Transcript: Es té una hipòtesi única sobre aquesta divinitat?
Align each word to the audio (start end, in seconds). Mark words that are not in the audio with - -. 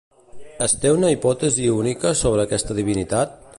Es 0.67 0.73
té 0.85 0.93
una 0.95 1.11
hipòtesi 1.15 1.69
única 1.75 2.15
sobre 2.25 2.47
aquesta 2.49 2.79
divinitat? 2.83 3.41